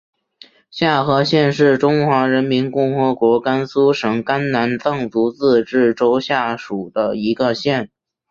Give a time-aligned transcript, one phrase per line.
[0.71, 7.91] 夏河县是中华人民共和国甘肃省甘南藏族自治州下属的一个县。